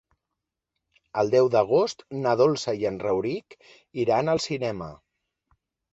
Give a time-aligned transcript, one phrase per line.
[1.23, 3.57] El deu d'agost na Dolça i en Rauric
[4.05, 4.89] iran al cinema.